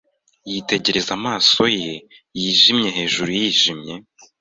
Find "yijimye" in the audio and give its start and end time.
2.39-2.89, 3.39-3.93